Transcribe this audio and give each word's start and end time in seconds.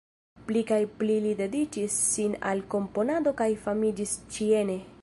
Pli 0.45 0.61
kaj 0.71 0.79
pli 1.01 1.17
li 1.25 1.33
dediĉis 1.41 1.99
sin 2.07 2.35
al 2.53 2.65
komponado 2.75 3.39
kaj 3.45 3.51
famiĝis 3.69 4.21
ĉi-ene. 4.37 4.83